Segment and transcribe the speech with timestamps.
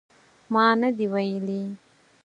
[0.53, 1.61] ما نه دي ویلي